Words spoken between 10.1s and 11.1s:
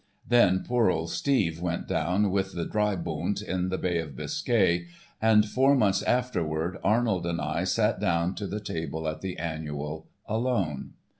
alone.